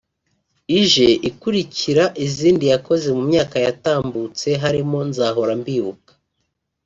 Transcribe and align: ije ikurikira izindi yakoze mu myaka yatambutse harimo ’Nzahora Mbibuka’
ije 0.81 1.07
ikurikira 1.29 2.03
izindi 2.25 2.65
yakoze 2.73 3.07
mu 3.17 3.21
myaka 3.29 3.57
yatambutse 3.65 4.47
harimo 4.63 4.97
’Nzahora 5.09 5.53
Mbibuka’ 5.61 6.11